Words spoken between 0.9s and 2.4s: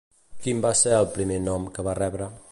el primer nom que va rebre?